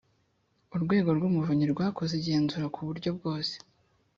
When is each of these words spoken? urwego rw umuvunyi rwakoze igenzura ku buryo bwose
urwego 0.75 1.09
rw 1.17 1.23
umuvunyi 1.29 1.65
rwakoze 1.73 2.13
igenzura 2.19 2.65
ku 2.73 2.79
buryo 2.87 3.09
bwose 3.17 3.55